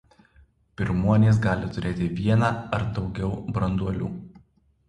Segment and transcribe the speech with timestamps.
[0.79, 4.11] Pirmuonys gali turėti vieną ar daugiau branduolių.